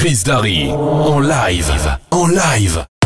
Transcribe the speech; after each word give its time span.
Chris 0.00 0.22
Darry. 0.22 0.70
En 0.70 1.20
live. 1.20 1.98
En 2.08 2.30
live. 2.30 2.99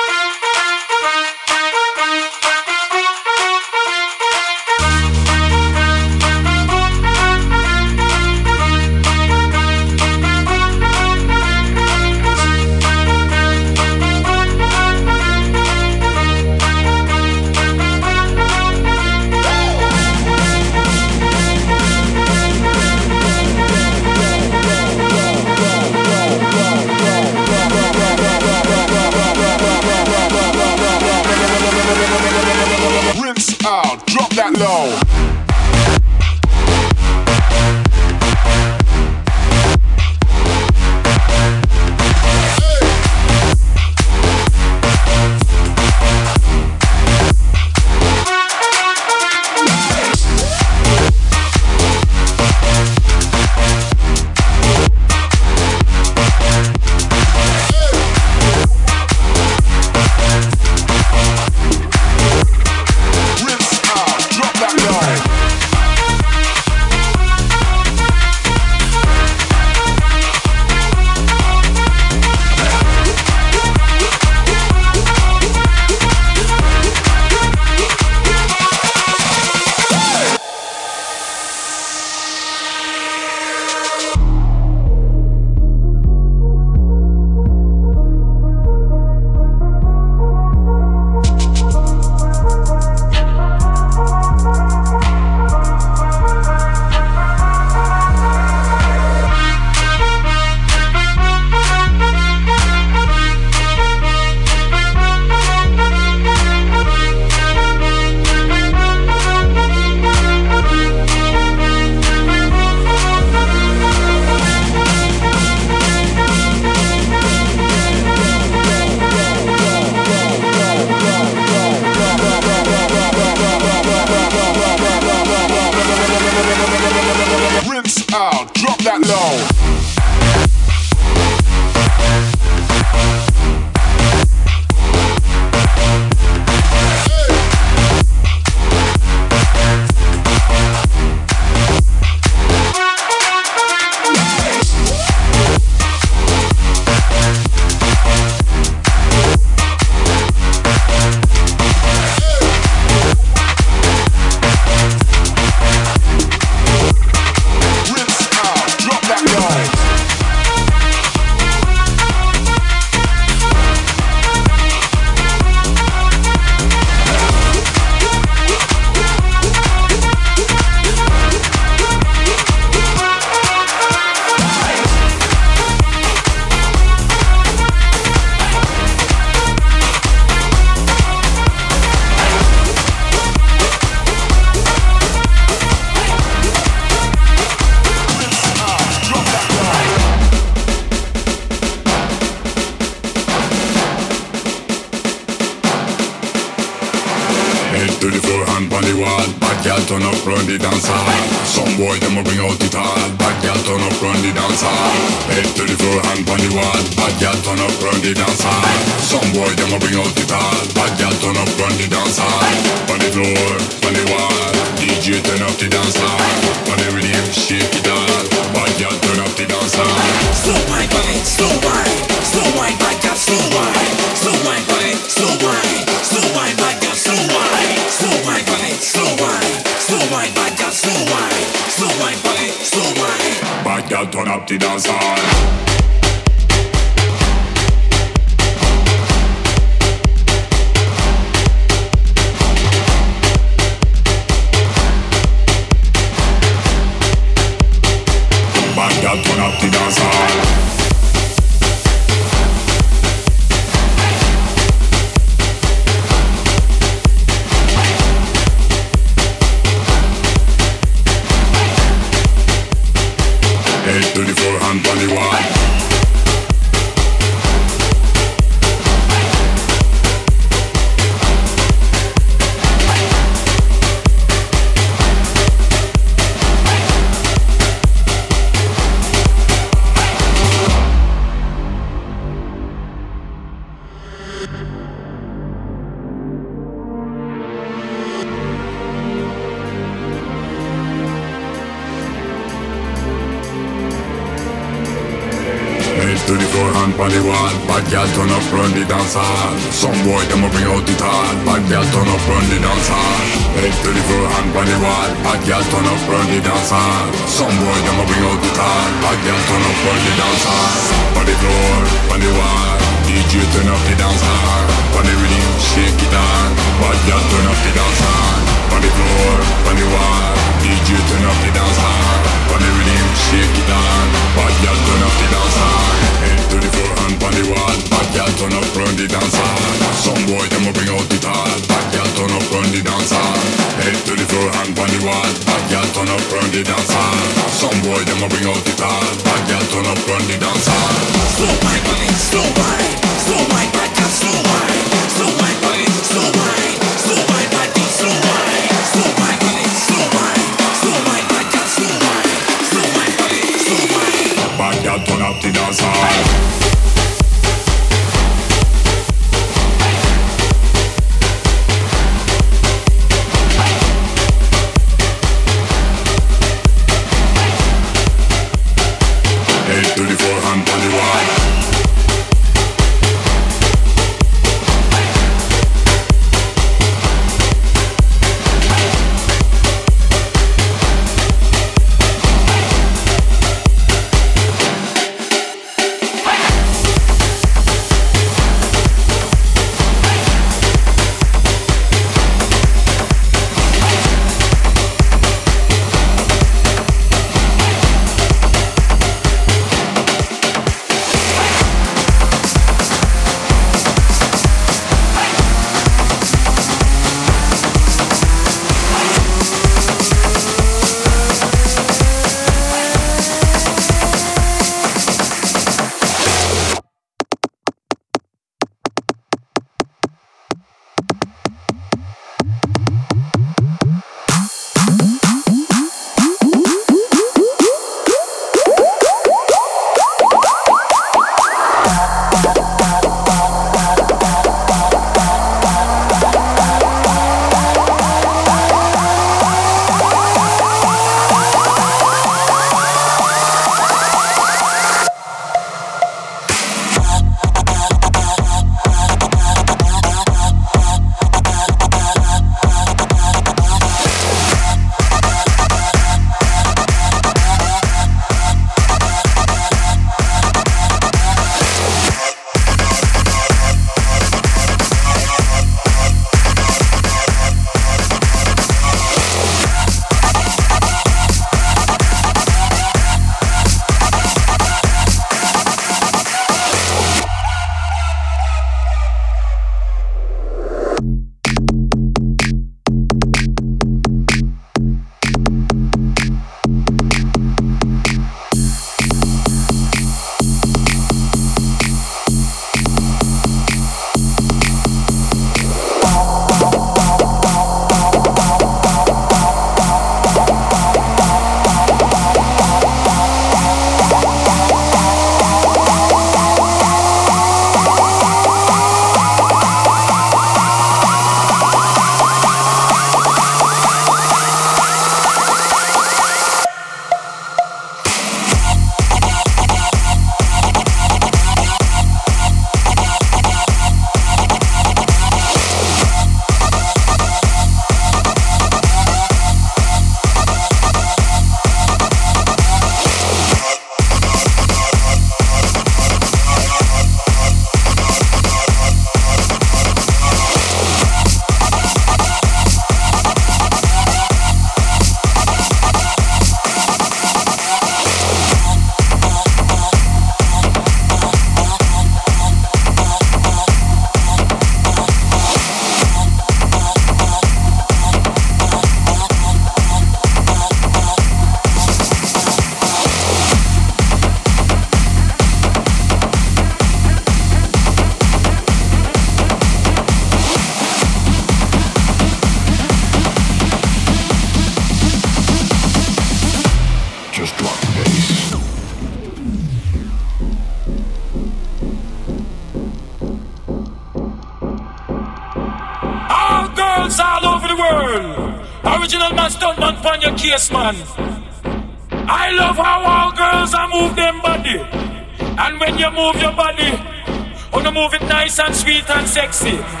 Sexy. 599.51 600.00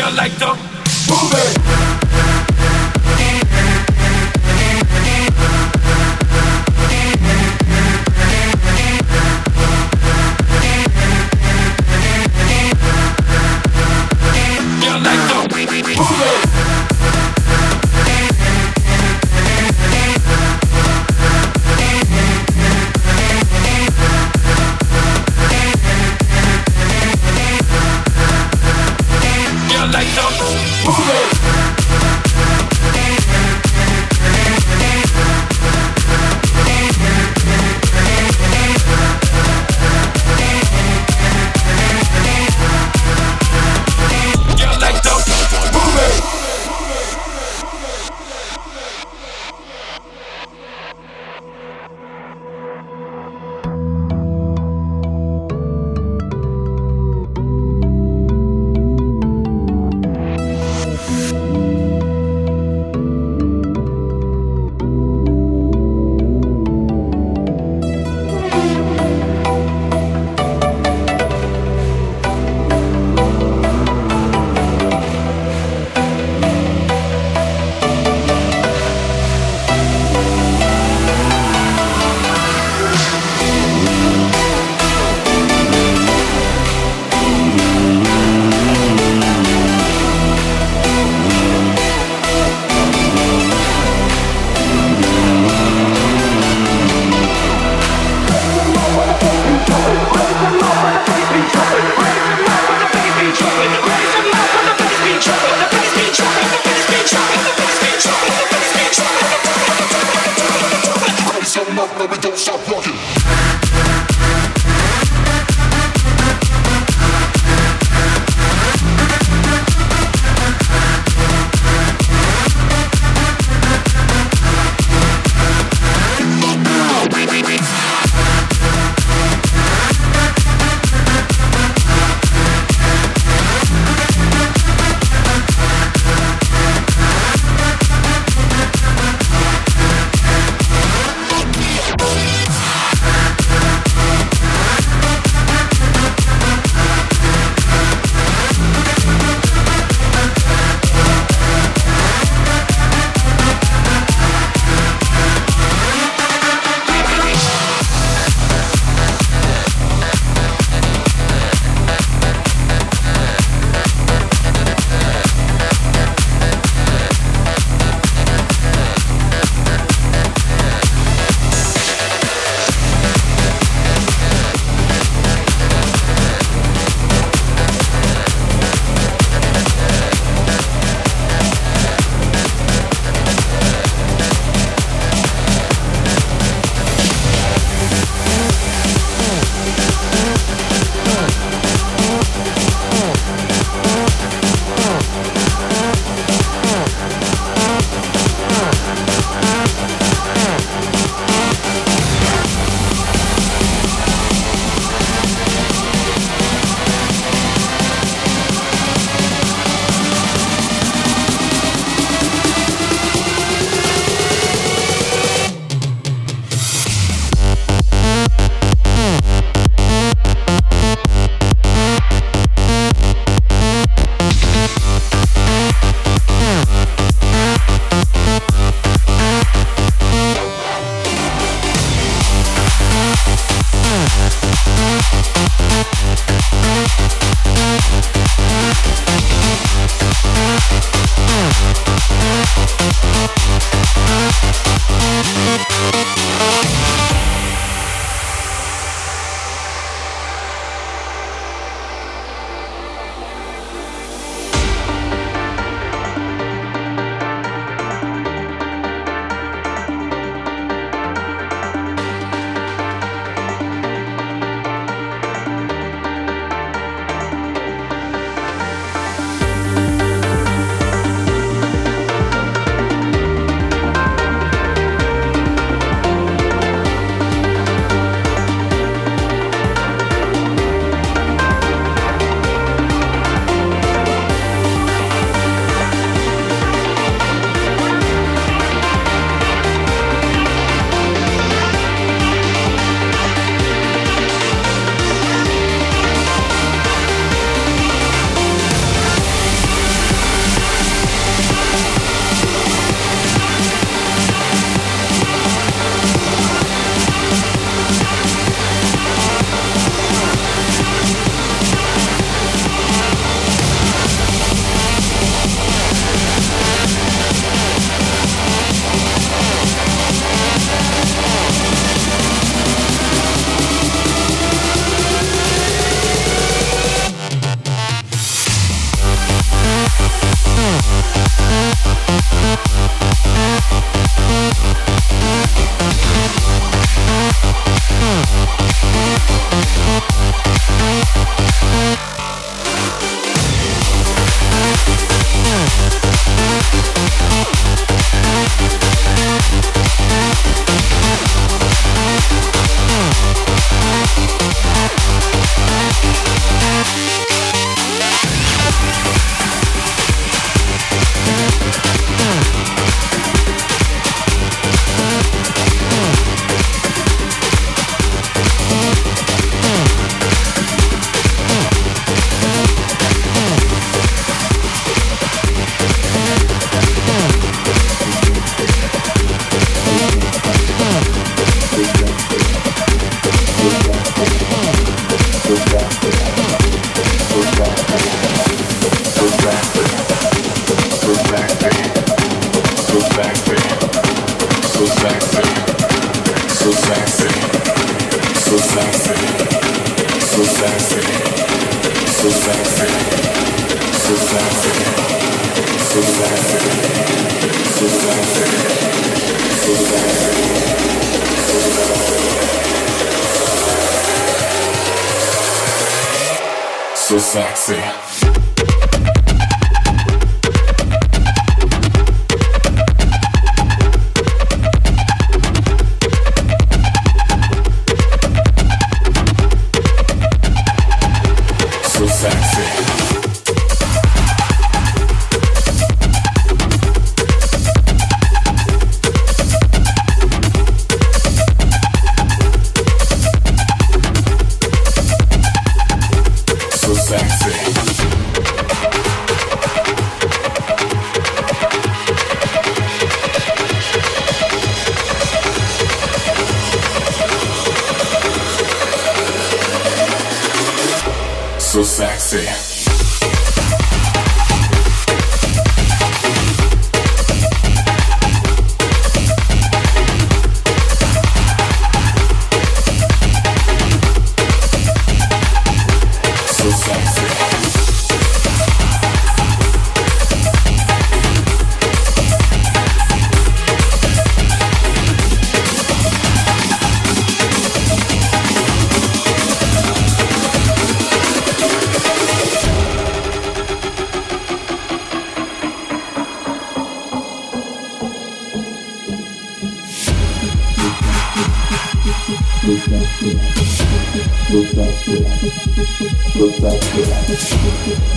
You 0.00 0.10
like 0.16 0.34
to 0.38 0.46
move 1.10 1.34
it. 1.34 1.99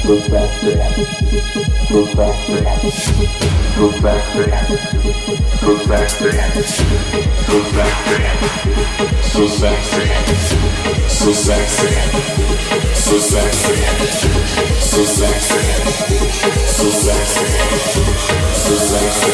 go 0.06 0.20
back 0.30 0.62
there, 0.62 0.90
go 1.90 2.06
back 2.14 2.36
there, 2.48 2.78
go 3.78 3.88
back 4.02 4.24
there, 4.34 4.68
go 5.62 5.78
back 5.88 6.10
there, 6.20 6.50
go 7.48 7.58
back 7.72 7.96
there, 8.10 8.36
so 9.24 9.48
sexy, 9.48 10.06
so 11.08 11.32
sexy, 11.32 11.88
so 12.94 13.18
sexy, 13.18 13.76
so 14.82 15.04
sexy, 15.06 15.62
so 16.68 16.90
sexy, 16.90 17.48
so 18.54 18.76
sexy, 18.76 19.34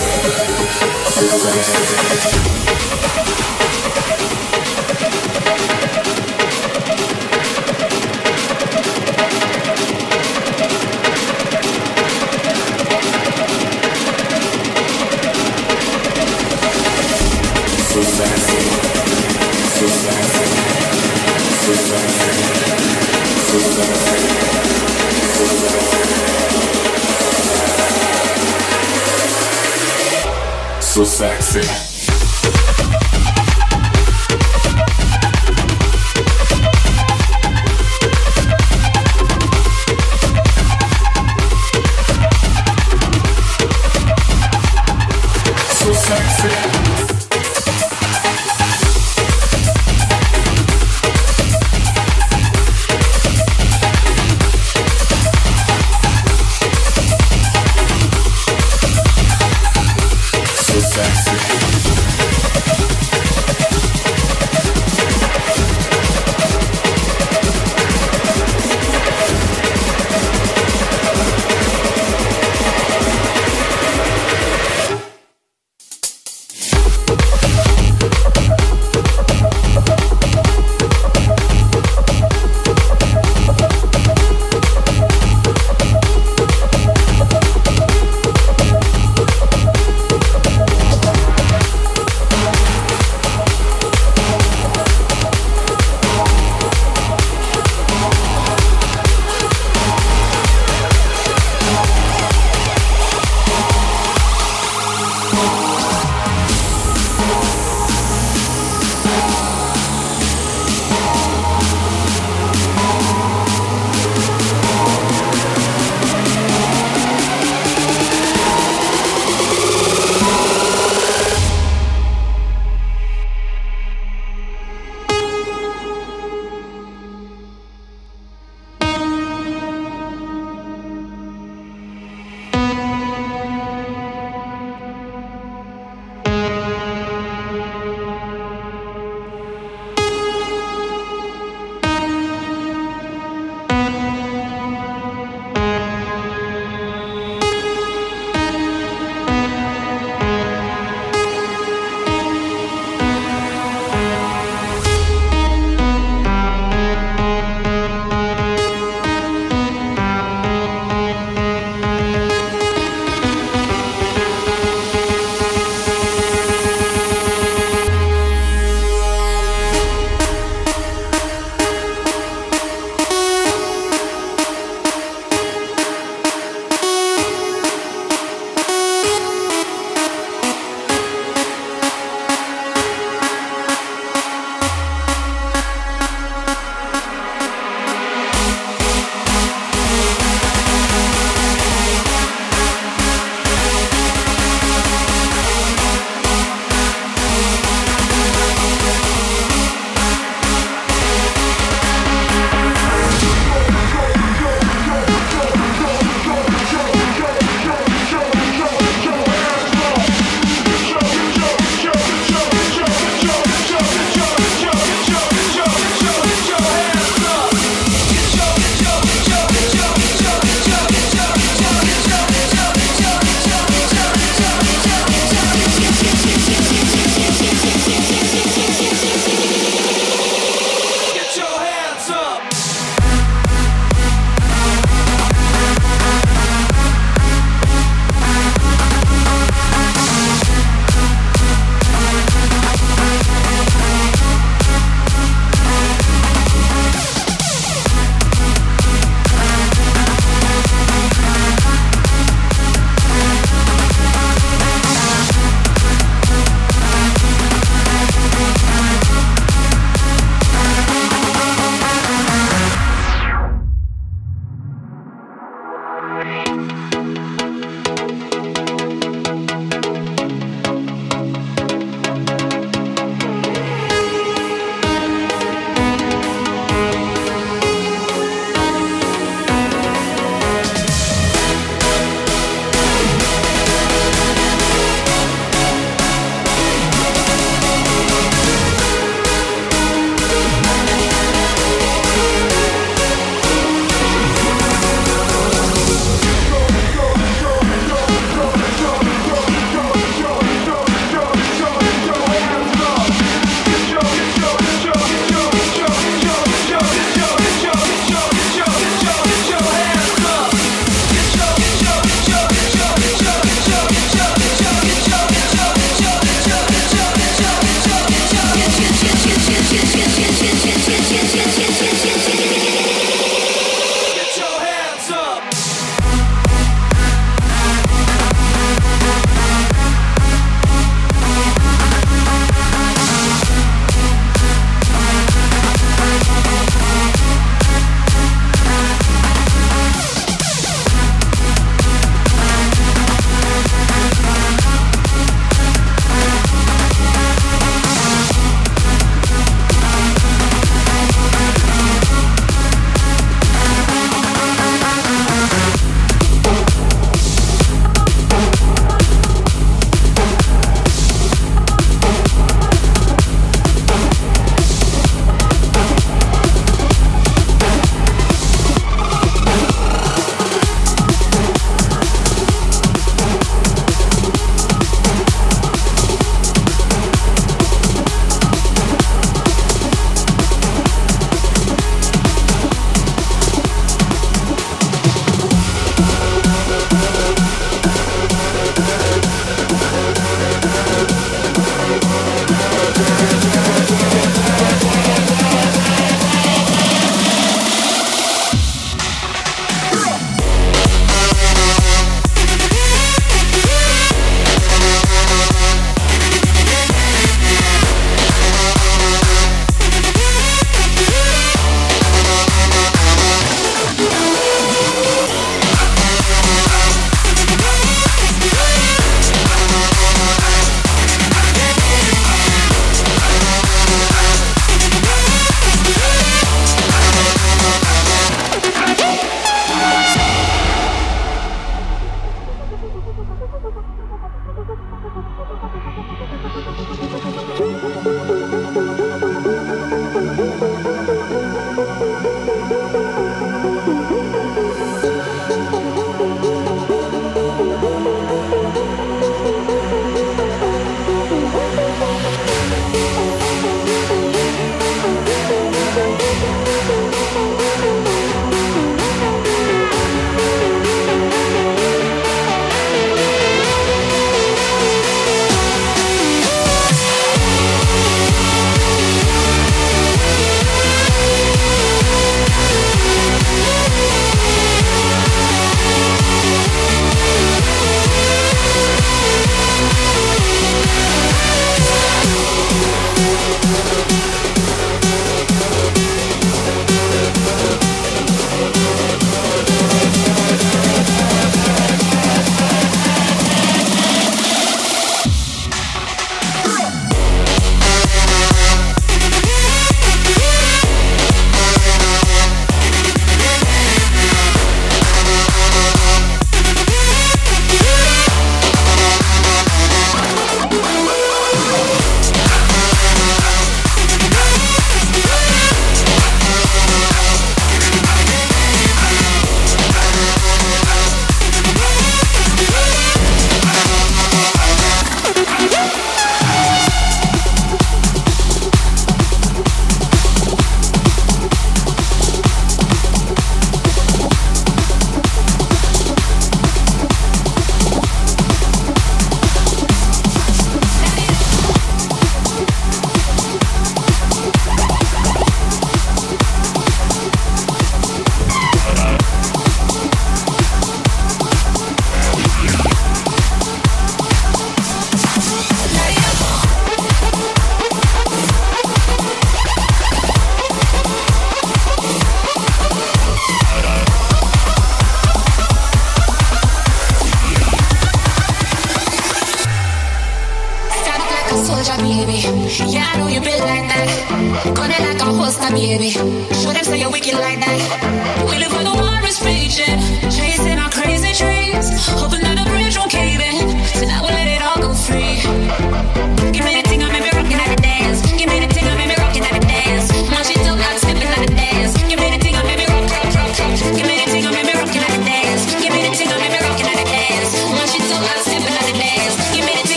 so 1.10 1.26
sexy. 1.38 3.29
sexy. 31.10 31.89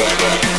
back. 0.00 0.49